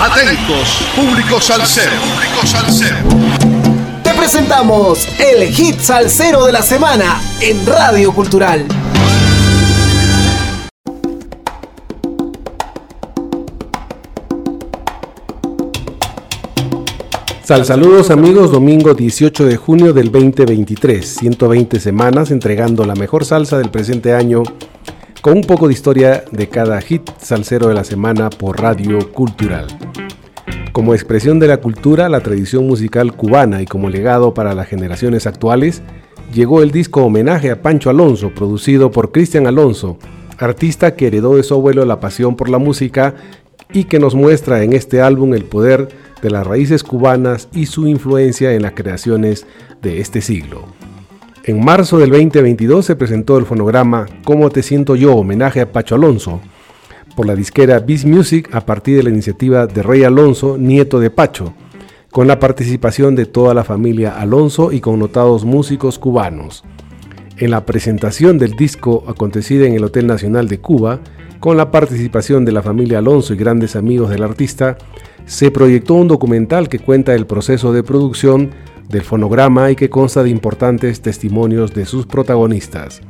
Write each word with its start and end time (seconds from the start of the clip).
Atentos, 0.00 0.78
público 0.94 1.40
salsero. 1.40 1.90
Público 1.90 2.46
salsero. 2.46 2.98
Te 4.04 4.14
presentamos 4.14 5.08
el 5.18 5.48
hit 5.48 5.80
salsero 5.80 6.46
de 6.46 6.52
la 6.52 6.62
semana 6.62 7.20
en 7.40 7.66
Radio 7.66 8.12
Cultural. 8.12 8.64
Sal 17.42 17.64
saludos 17.64 18.10
amigos, 18.10 18.52
domingo 18.52 18.94
18 18.94 19.46
de 19.46 19.56
junio 19.56 19.92
del 19.92 20.12
2023, 20.12 21.04
120 21.08 21.80
semanas 21.80 22.30
entregando 22.30 22.84
la 22.84 22.94
mejor 22.94 23.24
salsa 23.24 23.58
del 23.58 23.70
presente 23.70 24.14
año 24.14 24.44
con 25.20 25.38
un 25.38 25.42
poco 25.42 25.66
de 25.66 25.74
historia 25.74 26.24
de 26.30 26.48
cada 26.48 26.80
hit 26.80 27.02
salsero 27.18 27.68
de 27.68 27.74
la 27.74 27.84
semana 27.84 28.30
por 28.30 28.60
Radio 28.60 29.12
Cultural. 29.12 29.66
Como 30.72 30.94
expresión 30.94 31.40
de 31.40 31.48
la 31.48 31.56
cultura, 31.56 32.08
la 32.08 32.20
tradición 32.20 32.66
musical 32.66 33.14
cubana 33.14 33.60
y 33.60 33.66
como 33.66 33.90
legado 33.90 34.32
para 34.32 34.54
las 34.54 34.68
generaciones 34.68 35.26
actuales, 35.26 35.82
llegó 36.32 36.62
el 36.62 36.70
disco 36.70 37.04
Homenaje 37.04 37.50
a 37.50 37.62
Pancho 37.62 37.90
Alonso, 37.90 38.32
producido 38.32 38.90
por 38.90 39.10
Cristian 39.10 39.46
Alonso, 39.46 39.98
artista 40.38 40.94
que 40.94 41.08
heredó 41.08 41.36
de 41.36 41.42
su 41.42 41.54
abuelo 41.54 41.84
la 41.84 42.00
pasión 42.00 42.36
por 42.36 42.48
la 42.48 42.58
música 42.58 43.14
y 43.72 43.84
que 43.84 43.98
nos 43.98 44.14
muestra 44.14 44.62
en 44.62 44.72
este 44.72 45.00
álbum 45.00 45.34
el 45.34 45.44
poder 45.44 45.88
de 46.22 46.30
las 46.30 46.46
raíces 46.46 46.84
cubanas 46.84 47.48
y 47.52 47.66
su 47.66 47.88
influencia 47.88 48.52
en 48.52 48.62
las 48.62 48.72
creaciones 48.72 49.46
de 49.82 50.00
este 50.00 50.20
siglo. 50.20 50.64
En 51.48 51.64
marzo 51.64 51.96
del 51.96 52.10
2022 52.10 52.84
se 52.84 52.94
presentó 52.94 53.38
el 53.38 53.46
fonograma 53.46 54.04
¿Cómo 54.22 54.50
te 54.50 54.62
siento 54.62 54.96
yo? 54.96 55.16
homenaje 55.16 55.62
a 55.62 55.72
Pacho 55.72 55.94
Alonso 55.94 56.42
por 57.16 57.26
la 57.26 57.34
disquera 57.34 57.78
Biz 57.78 58.04
Music 58.04 58.50
a 58.52 58.66
partir 58.66 58.98
de 58.98 59.02
la 59.02 59.08
iniciativa 59.08 59.66
de 59.66 59.82
Rey 59.82 60.04
Alonso, 60.04 60.58
nieto 60.58 61.00
de 61.00 61.08
Pacho, 61.08 61.54
con 62.10 62.26
la 62.26 62.38
participación 62.38 63.16
de 63.16 63.24
toda 63.24 63.54
la 63.54 63.64
familia 63.64 64.20
Alonso 64.20 64.72
y 64.72 64.80
connotados 64.80 65.46
músicos 65.46 65.98
cubanos. 65.98 66.64
En 67.38 67.50
la 67.50 67.64
presentación 67.64 68.36
del 68.36 68.52
disco 68.52 69.04
acontecida 69.08 69.66
en 69.66 69.72
el 69.72 69.84
Hotel 69.84 70.06
Nacional 70.06 70.48
de 70.48 70.58
Cuba, 70.58 71.00
con 71.40 71.56
la 71.56 71.70
participación 71.70 72.44
de 72.44 72.52
la 72.52 72.60
familia 72.60 72.98
Alonso 72.98 73.32
y 73.32 73.38
grandes 73.38 73.74
amigos 73.74 74.10
del 74.10 74.22
artista, 74.22 74.76
se 75.24 75.50
proyectó 75.50 75.94
un 75.94 76.08
documental 76.08 76.68
que 76.68 76.78
cuenta 76.78 77.14
el 77.14 77.26
proceso 77.26 77.72
de 77.72 77.82
producción 77.82 78.50
del 78.88 79.02
fonograma 79.02 79.70
y 79.70 79.76
que 79.76 79.90
consta 79.90 80.22
de 80.22 80.30
importantes 80.30 81.00
testimonios 81.00 81.74
de 81.74 81.86
sus 81.86 82.06
protagonistas. 82.06 83.00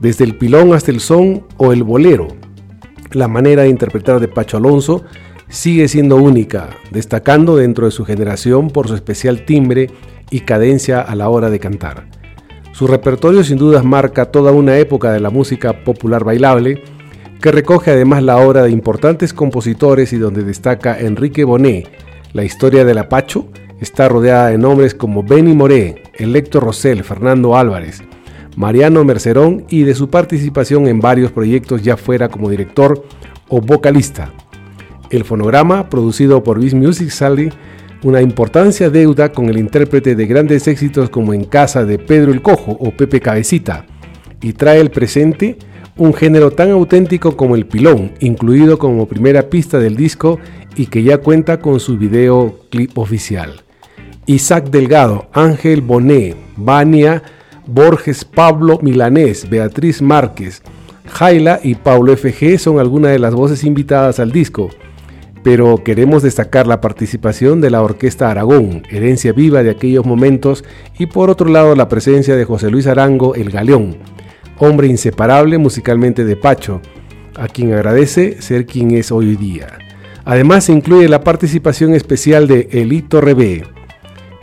Desde 0.00 0.24
el 0.24 0.36
pilón 0.36 0.74
hasta 0.74 0.90
el 0.90 1.00
son 1.00 1.46
o 1.56 1.72
el 1.72 1.82
bolero, 1.82 2.28
la 3.12 3.28
manera 3.28 3.62
de 3.62 3.68
interpretar 3.68 4.20
de 4.20 4.28
Pacho 4.28 4.56
Alonso 4.56 5.04
sigue 5.48 5.88
siendo 5.88 6.16
única, 6.16 6.70
destacando 6.90 7.56
dentro 7.56 7.86
de 7.86 7.92
su 7.92 8.04
generación 8.04 8.70
por 8.70 8.88
su 8.88 8.94
especial 8.94 9.44
timbre 9.44 9.90
y 10.30 10.40
cadencia 10.40 11.00
a 11.00 11.14
la 11.14 11.28
hora 11.28 11.50
de 11.50 11.60
cantar. 11.60 12.06
Su 12.72 12.88
repertorio 12.88 13.44
sin 13.44 13.56
dudas 13.56 13.84
marca 13.84 14.32
toda 14.32 14.50
una 14.50 14.78
época 14.78 15.12
de 15.12 15.20
la 15.20 15.30
música 15.30 15.84
popular 15.84 16.24
bailable, 16.24 16.82
que 17.40 17.52
recoge 17.52 17.92
además 17.92 18.22
la 18.22 18.38
obra 18.38 18.62
de 18.62 18.70
importantes 18.70 19.32
compositores 19.32 20.12
y 20.12 20.16
donde 20.16 20.42
destaca 20.42 20.98
Enrique 20.98 21.44
Bonet. 21.44 21.88
La 22.32 22.42
historia 22.42 22.84
de 22.84 22.94
la 22.94 23.08
Pacho 23.08 23.48
está 23.84 24.08
rodeada 24.08 24.48
de 24.48 24.58
nombres 24.58 24.94
como 24.94 25.22
Benny 25.22 25.54
Moré, 25.54 26.02
Electo 26.14 26.58
Rosell, 26.58 27.04
Fernando 27.04 27.54
Álvarez, 27.56 28.02
Mariano 28.56 29.04
Mercerón 29.04 29.66
y 29.68 29.82
de 29.82 29.94
su 29.94 30.08
participación 30.08 30.88
en 30.88 31.00
varios 31.00 31.30
proyectos 31.30 31.82
ya 31.82 31.96
fuera 31.96 32.28
como 32.28 32.48
director 32.48 33.04
o 33.48 33.60
vocalista. 33.60 34.32
El 35.10 35.24
fonograma, 35.24 35.90
producido 35.90 36.42
por 36.42 36.58
Biz 36.58 36.74
Music, 36.74 37.10
sale 37.10 37.52
una 38.02 38.22
importancia 38.22 38.88
deuda 38.88 39.32
con 39.32 39.50
el 39.50 39.58
intérprete 39.58 40.14
de 40.14 40.26
grandes 40.26 40.66
éxitos 40.66 41.10
como 41.10 41.34
En 41.34 41.44
Casa 41.44 41.84
de 41.84 41.98
Pedro 41.98 42.32
el 42.32 42.42
Cojo 42.42 42.72
o 42.72 42.90
Pepe 42.90 43.20
Cabecita, 43.20 43.86
y 44.40 44.54
trae 44.54 44.80
el 44.80 44.90
presente 44.90 45.58
un 45.96 46.14
género 46.14 46.50
tan 46.50 46.70
auténtico 46.70 47.36
como 47.36 47.54
el 47.54 47.66
pilón, 47.66 48.12
incluido 48.20 48.78
como 48.78 49.06
primera 49.06 49.48
pista 49.50 49.78
del 49.78 49.94
disco 49.94 50.40
y 50.74 50.86
que 50.86 51.02
ya 51.02 51.18
cuenta 51.18 51.60
con 51.60 51.80
su 51.80 51.98
video 51.98 52.60
clip 52.70 52.96
oficial. 52.98 53.63
Isaac 54.26 54.70
Delgado, 54.70 55.26
Ángel 55.32 55.82
Bonet, 55.82 56.36
Vania, 56.56 57.22
Borges 57.66 58.24
Pablo 58.24 58.78
Milanés, 58.80 59.48
Beatriz 59.48 60.00
Márquez, 60.00 60.62
Jaila 61.06 61.60
y 61.62 61.74
Paulo 61.74 62.16
FG 62.16 62.58
son 62.58 62.78
algunas 62.78 63.12
de 63.12 63.18
las 63.18 63.34
voces 63.34 63.64
invitadas 63.64 64.20
al 64.20 64.32
disco, 64.32 64.70
pero 65.42 65.84
queremos 65.84 66.22
destacar 66.22 66.66
la 66.66 66.80
participación 66.80 67.60
de 67.60 67.70
la 67.70 67.82
Orquesta 67.82 68.30
Aragón, 68.30 68.82
herencia 68.90 69.32
viva 69.32 69.62
de 69.62 69.70
aquellos 69.70 70.06
momentos, 70.06 70.64
y 70.98 71.06
por 71.06 71.28
otro 71.28 71.50
lado 71.50 71.74
la 71.74 71.88
presencia 71.88 72.34
de 72.34 72.46
José 72.46 72.70
Luis 72.70 72.86
Arango, 72.86 73.34
el 73.34 73.50
Galeón, 73.50 73.98
hombre 74.58 74.86
inseparable 74.86 75.58
musicalmente 75.58 76.24
de 76.24 76.36
Pacho, 76.36 76.80
a 77.36 77.46
quien 77.48 77.74
agradece 77.74 78.40
ser 78.40 78.64
quien 78.64 78.92
es 78.92 79.12
hoy 79.12 79.36
día. 79.36 79.66
Además 80.24 80.64
se 80.64 80.72
incluye 80.72 81.08
la 81.08 81.20
participación 81.20 81.94
especial 81.94 82.48
de 82.48 82.68
Elito 82.72 83.20
Rebé. 83.20 83.73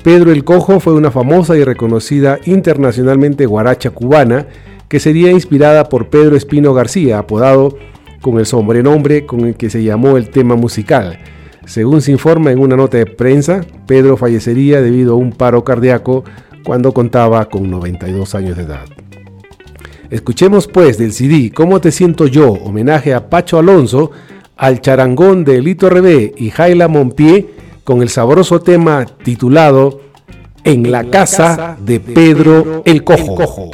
Pedro 0.04 0.32
el 0.32 0.44
Cojo 0.44 0.80
fue 0.80 0.94
una 0.94 1.12
famosa 1.12 1.56
y 1.56 1.64
reconocida 1.64 2.40
internacionalmente 2.46 3.46
guaracha 3.46 3.92
cubana 3.92 4.48
que 4.88 5.00
sería 5.00 5.32
inspirada 5.32 5.90
por 5.90 6.10
Pedro 6.10 6.36
Espino 6.36 6.74
García, 6.74 7.20
apodado 7.20 7.78
con 8.20 8.40
el 8.40 8.48
sobrenombre 8.48 9.28
con 9.28 9.42
el 9.42 9.56
que 9.56 9.70
se 9.70 9.84
llamó 9.84 10.18
el 10.18 10.30
tema 10.30 10.56
musical. 10.56 11.20
Según 11.66 12.02
se 12.02 12.12
informa 12.12 12.52
en 12.52 12.60
una 12.60 12.76
nota 12.76 12.98
de 12.98 13.06
prensa, 13.06 13.62
Pedro 13.86 14.18
fallecería 14.18 14.82
debido 14.82 15.14
a 15.14 15.18
un 15.18 15.32
paro 15.32 15.64
cardíaco 15.64 16.24
cuando 16.64 16.94
contaba 16.94 17.46
con 17.46 17.70
92 17.70 18.34
años 18.34 18.58
de 18.58 18.64
edad. 18.64 18.86
Escuchemos 20.10 20.68
pues 20.68 20.98
del 20.98 21.14
CD 21.14 21.52
¿Cómo 21.54 21.80
te 21.80 21.92
siento 21.92 22.26
yo? 22.26 22.52
Homenaje 22.52 23.14
a 23.14 23.30
Pacho 23.30 23.60
Alonso, 23.60 24.12
al 24.58 24.82
charangón 24.82 25.44
de 25.44 25.58
Elito 25.58 25.90
Rebé 25.90 26.34
y 26.36 26.50
Jaila 26.50 26.88
Monpié 26.88 27.61
con 27.84 28.02
el 28.02 28.10
sabroso 28.10 28.62
tema 28.62 29.06
titulado 29.06 30.02
En 30.64 30.92
la 30.92 31.10
casa 31.10 31.78
de 31.80 32.00
Pedro 32.00 32.84
el 32.86 33.04
Cojo. 33.04 33.72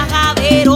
majadero. 0.00 0.69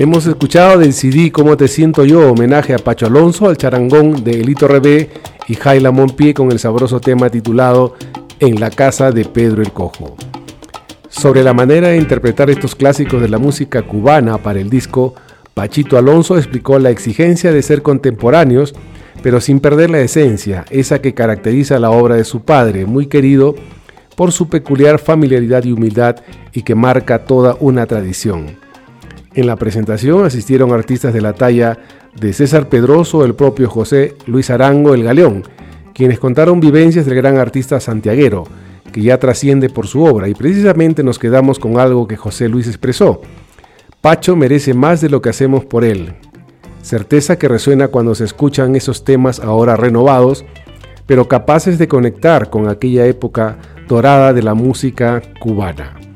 Hemos 0.00 0.24
escuchado 0.24 0.78
del 0.78 0.94
CD 0.94 1.30
Cómo 1.30 1.58
te 1.58 1.68
siento 1.68 2.06
yo, 2.06 2.32
homenaje 2.32 2.72
a 2.72 2.78
Pacho 2.78 3.04
Alonso, 3.04 3.50
al 3.50 3.58
charangón 3.58 4.24
de 4.24 4.40
Elito 4.40 4.66
Rebé 4.66 5.10
y 5.46 5.56
Jaila 5.56 5.90
Monpié 5.90 6.32
con 6.32 6.50
el 6.50 6.58
sabroso 6.58 7.00
tema 7.00 7.28
titulado 7.28 7.96
En 8.38 8.58
la 8.58 8.70
casa 8.70 9.12
de 9.12 9.26
Pedro 9.26 9.60
el 9.60 9.72
Cojo. 9.72 10.16
Sobre 11.10 11.44
la 11.44 11.52
manera 11.52 11.88
de 11.88 11.98
interpretar 11.98 12.48
estos 12.48 12.74
clásicos 12.74 13.20
de 13.20 13.28
la 13.28 13.36
música 13.36 13.82
cubana 13.82 14.38
para 14.38 14.58
el 14.58 14.70
disco, 14.70 15.14
Pachito 15.52 15.98
Alonso 15.98 16.38
explicó 16.38 16.78
la 16.78 16.88
exigencia 16.88 17.52
de 17.52 17.60
ser 17.60 17.82
contemporáneos, 17.82 18.74
pero 19.22 19.38
sin 19.38 19.60
perder 19.60 19.90
la 19.90 20.00
esencia, 20.00 20.64
esa 20.70 21.02
que 21.02 21.12
caracteriza 21.12 21.78
la 21.78 21.90
obra 21.90 22.14
de 22.14 22.24
su 22.24 22.40
padre, 22.40 22.86
muy 22.86 23.04
querido 23.04 23.54
por 24.16 24.32
su 24.32 24.48
peculiar 24.48 24.98
familiaridad 24.98 25.62
y 25.64 25.72
humildad 25.72 26.16
y 26.54 26.62
que 26.62 26.74
marca 26.74 27.26
toda 27.26 27.58
una 27.60 27.84
tradición. 27.84 28.69
En 29.40 29.46
la 29.46 29.56
presentación 29.56 30.26
asistieron 30.26 30.70
artistas 30.70 31.14
de 31.14 31.22
la 31.22 31.32
talla 31.32 31.78
de 32.14 32.34
César 32.34 32.68
Pedroso, 32.68 33.24
el 33.24 33.34
propio 33.34 33.70
José 33.70 34.14
Luis 34.26 34.50
Arango, 34.50 34.92
el 34.92 35.02
Galeón, 35.02 35.44
quienes 35.94 36.18
contaron 36.18 36.60
vivencias 36.60 37.06
del 37.06 37.14
gran 37.14 37.38
artista 37.38 37.80
santiaguero, 37.80 38.44
que 38.92 39.00
ya 39.00 39.18
trasciende 39.18 39.70
por 39.70 39.86
su 39.86 40.04
obra, 40.04 40.28
y 40.28 40.34
precisamente 40.34 41.02
nos 41.02 41.18
quedamos 41.18 41.58
con 41.58 41.80
algo 41.80 42.06
que 42.06 42.18
José 42.18 42.50
Luis 42.50 42.66
expresó. 42.68 43.22
Pacho 44.02 44.36
merece 44.36 44.74
más 44.74 45.00
de 45.00 45.08
lo 45.08 45.22
que 45.22 45.30
hacemos 45.30 45.64
por 45.64 45.84
él. 45.84 46.12
Certeza 46.82 47.38
que 47.38 47.48
resuena 47.48 47.88
cuando 47.88 48.14
se 48.14 48.24
escuchan 48.24 48.76
esos 48.76 49.04
temas 49.04 49.40
ahora 49.40 49.74
renovados, 49.74 50.44
pero 51.06 51.28
capaces 51.28 51.78
de 51.78 51.88
conectar 51.88 52.50
con 52.50 52.68
aquella 52.68 53.06
época 53.06 53.56
dorada 53.88 54.34
de 54.34 54.42
la 54.42 54.52
música 54.52 55.22
cubana. 55.40 56.09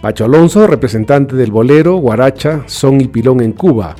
Pacho 0.00 0.24
Alonso, 0.24 0.66
representante 0.66 1.36
del 1.36 1.50
bolero, 1.50 1.96
guaracha, 1.96 2.62
son 2.64 3.02
y 3.02 3.08
pilón 3.08 3.42
en 3.42 3.52
Cuba. 3.52 3.96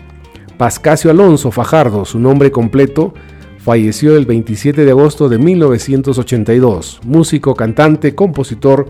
Pascasio 0.57 1.11
Alonso 1.11 1.51
Fajardo, 1.51 2.07
su 2.07 2.19
nombre 2.19 2.51
completo, 2.51 3.13
falleció 3.59 4.17
el 4.17 4.25
27 4.25 4.87
de 4.87 4.91
agosto 4.93 5.29
de 5.29 5.37
1982. 5.37 7.01
Músico, 7.05 7.55
cantante, 7.55 8.15
compositor, 8.15 8.89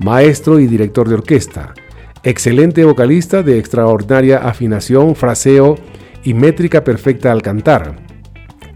maestro 0.00 0.60
y 0.60 0.66
director 0.66 1.08
de 1.08 1.14
orquesta. 1.14 1.72
Excelente 2.24 2.84
vocalista 2.84 3.42
de 3.42 3.58
extraordinaria 3.58 4.40
afinación, 4.46 5.16
fraseo 5.16 5.76
y 6.24 6.34
métrica 6.34 6.84
perfecta 6.84 7.32
al 7.32 7.40
cantar. 7.40 7.96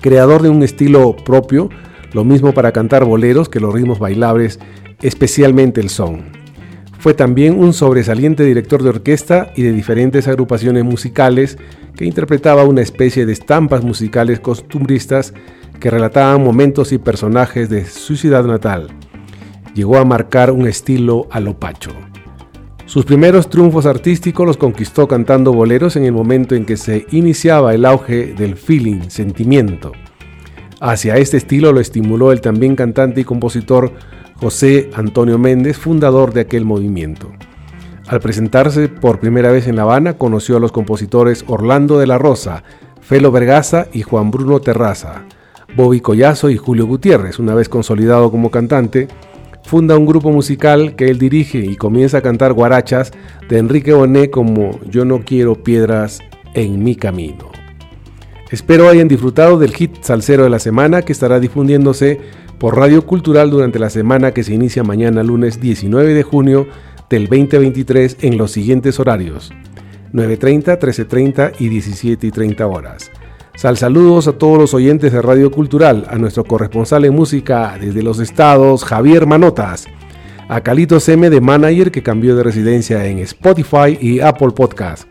Creador 0.01 0.41
de 0.41 0.49
un 0.49 0.63
estilo 0.63 1.15
propio, 1.17 1.69
lo 2.15 2.25
mismo 2.25 2.55
para 2.55 2.73
cantar 2.73 3.05
boleros 3.05 3.51
que 3.51 3.61
los 3.61 3.75
ritmos 3.75 3.99
bailables, 3.99 4.59
especialmente 5.03 5.83
el 5.83 5.91
son. 5.91 6.34
Fue 7.05 7.13
también 7.13 7.63
un 7.63 7.75
sobresaliente 7.75 8.45
director 8.45 8.83
de 8.83 8.89
orquesta 8.89 9.53
y 9.55 9.61
de 9.61 9.75
diferentes 9.75 10.27
agrupaciones 10.27 10.85
musicales 10.85 11.59
que 11.95 12.07
interpretaba 12.07 12.65
una 12.65 12.81
especie 12.81 13.27
de 13.27 13.33
estampas 13.35 13.85
musicales 13.85 14.41
costumbristas 14.41 15.35
que 15.81 15.91
relataban 15.91 16.43
momentos 16.43 16.93
y 16.93 16.97
personajes 16.97 17.69
de 17.69 17.85
su 17.85 18.17
ciudad 18.17 18.45
natal. 18.45 18.89
Llegó 19.75 19.99
a 19.99 20.07
marcar 20.07 20.51
un 20.51 20.67
estilo 20.67 21.29
a 21.31 21.41
lo 21.41 21.61
pacho. 21.61 21.91
Sus 22.87 23.05
primeros 23.05 23.51
triunfos 23.51 23.85
artísticos 23.85 24.47
los 24.47 24.57
conquistó 24.57 25.07
cantando 25.07 25.53
boleros 25.53 25.97
en 25.97 26.05
el 26.05 26.13
momento 26.13 26.55
en 26.55 26.65
que 26.65 26.79
se 26.79 27.05
iniciaba 27.11 27.75
el 27.75 27.85
auge 27.85 28.33
del 28.33 28.57
feeling, 28.57 29.11
sentimiento. 29.11 29.93
Hacia 30.81 31.19
este 31.19 31.37
estilo 31.37 31.71
lo 31.71 31.81
estimuló 31.81 32.33
el 32.33 32.41
también 32.41 32.75
cantante 32.75 33.21
y 33.21 33.25
compositor 33.25 33.93
José 34.41 34.91
Antonio 34.95 35.39
Méndez, 35.39 35.79
fundador 35.79 36.33
de 36.33 36.43
aquel 36.43 36.65
movimiento. 36.65 37.31
Al 38.07 38.21
presentarse 38.21 38.89
por 38.89 39.21
primera 39.21 39.51
vez 39.51 39.67
en 39.67 39.77
La 39.77 39.83
Habana, 39.83 40.15
conoció 40.15 40.57
a 40.57 40.61
los 40.61 40.73
compositores 40.73 41.45
Orlando 41.49 41.99
de 41.99 42.07
la 42.07 42.19
Rosa, 42.19 42.63
Felo 43.01 43.33
Vergaza 43.33 43.87
y 43.93 44.03
Juan 44.03 44.31
Bruno 44.31 44.61
Terraza. 44.61 45.25
Bobby 45.77 46.01
Collazo 46.01 46.51
y 46.51 46.57
Julio 46.57 46.87
Gutiérrez, 46.87 47.39
una 47.39 47.55
vez 47.55 47.69
consolidado 47.69 48.31
como 48.31 48.51
cantante, 48.51 49.09
funda 49.65 49.97
un 49.97 50.07
grupo 50.07 50.31
musical 50.31 50.95
que 50.97 51.07
él 51.07 51.19
dirige 51.19 51.59
y 51.59 51.77
comienza 51.77 52.19
a 52.19 52.23
cantar 52.23 52.53
guarachas 52.53 53.13
de 53.49 53.59
Enrique 53.59 53.93
Bonet 53.93 54.31
como 54.31 54.79
Yo 54.85 55.05
no 55.05 55.25
quiero 55.25 55.63
piedras 55.63 56.21
en 56.55 56.85
mi 56.85 56.97
camino. 56.97 57.64
Espero 58.55 58.89
hayan 58.89 59.09
disfrutado 59.09 59.59
del 59.59 59.75
hit 59.75 60.05
salsero 60.05 60.45
de 60.45 60.49
la 60.49 60.61
semana 60.61 61.03
que 61.03 61.11
estará 61.11 61.41
difundiéndose 61.41 62.21
por 62.57 62.77
Radio 62.77 63.05
Cultural 63.05 63.51
durante 63.51 63.81
la 63.81 63.91
semana 63.91 64.31
que 64.31 64.45
se 64.45 64.55
inicia 64.55 64.85
mañana 64.85 65.25
lunes 65.25 65.61
19 65.61 66.15
de 66.15 66.23
junio 66.23 66.69
del 67.11 67.25
2023 67.27 68.19
en 68.21 68.39
los 68.39 68.53
siguientes 68.53 69.01
horarios 69.01 69.51
9.30, 70.13 70.79
13.30 70.79 71.55
y 71.59 71.69
17.30 71.69 72.73
horas. 72.73 73.11
Sal 73.57 73.77
saludos 73.77 74.29
a 74.29 74.39
todos 74.39 74.57
los 74.57 74.73
oyentes 74.73 75.13
de 75.13 75.21
Radio 75.21 75.51
Cultural, 75.51 76.07
a 76.09 76.15
nuestro 76.15 76.45
corresponsal 76.45 77.05
en 77.07 77.13
música 77.13 77.77
desde 77.81 78.05
los 78.05 78.21
estados, 78.21 78.85
Javier 78.85 79.27
Manotas, 79.27 79.89
a 80.49 80.61
Calitos 80.61 81.09
M 81.09 81.29
de 81.29 81.41
Manager 81.41 81.91
que 81.91 82.05
cambió 82.05 82.37
de 82.37 82.45
residencia 82.45 83.05
en 83.05 83.19
Spotify 83.19 83.99
y 84.01 84.21
Apple 84.21 84.53
Podcast, 84.53 85.09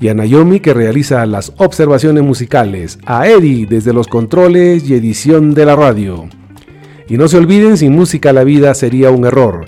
y 0.00 0.08
a 0.08 0.14
Naomi 0.14 0.60
que 0.60 0.74
realiza 0.74 1.24
las 1.26 1.52
observaciones 1.58 2.22
musicales, 2.22 2.98
a 3.06 3.26
Eddie 3.28 3.66
desde 3.66 3.92
los 3.92 4.08
controles 4.08 4.88
y 4.88 4.94
edición 4.94 5.54
de 5.54 5.66
la 5.66 5.76
radio. 5.76 6.28
Y 7.08 7.16
no 7.16 7.28
se 7.28 7.36
olviden, 7.36 7.76
sin 7.76 7.92
música 7.92 8.32
la 8.32 8.44
vida 8.44 8.74
sería 8.74 9.10
un 9.10 9.26
error. 9.26 9.66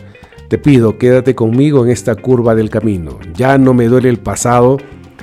Te 0.48 0.58
pido, 0.58 0.96
quédate 0.96 1.34
conmigo 1.34 1.84
en 1.84 1.90
esta 1.90 2.14
curva 2.14 2.54
del 2.54 2.70
camino. 2.70 3.18
Ya 3.34 3.58
no 3.58 3.74
me 3.74 3.86
duele 3.86 4.08
el 4.08 4.18
pasado, 4.18 4.78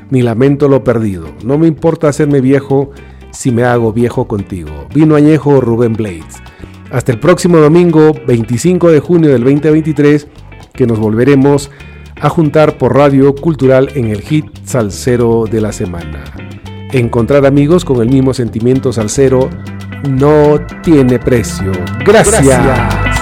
ni 0.10 0.22
lamento 0.22 0.68
lo 0.68 0.84
perdido. 0.84 1.28
No 1.44 1.58
me 1.58 1.68
importa 1.68 2.10
hacerme 2.10 2.42
viejo 2.42 2.92
si 3.32 3.52
me 3.52 3.64
hago 3.64 3.94
viejo 3.94 4.28
contigo. 4.28 4.88
Vino 4.94 5.16
añejo 5.16 5.60
Rubén 5.60 5.94
Blades. 5.94 6.42
Hasta 6.92 7.12
el 7.12 7.20
próximo 7.20 7.58
domingo 7.58 8.14
25 8.28 8.92
de 8.92 9.00
junio 9.00 9.32
del 9.32 9.44
2023 9.44 10.28
que 10.74 10.86
nos 10.86 11.00
volveremos 11.00 11.72
a 12.20 12.30
juntar 12.30 12.78
por 12.78 12.96
Radio 12.96 13.36
Cultural 13.36 13.90
en 13.96 14.08
el 14.08 14.22
hit 14.22 14.46
salsero 14.66 15.46
de 15.50 15.62
la 15.62 15.72
semana. 15.72 16.24
Encontrar 16.92 17.46
amigos 17.46 17.86
con 17.86 18.02
el 18.02 18.10
mismo 18.10 18.34
sentimiento 18.34 18.94
salsero 18.94 19.50
no 20.08 20.60
tiene 20.84 21.20
precio. 21.20 21.72
Gracias. 22.06 23.13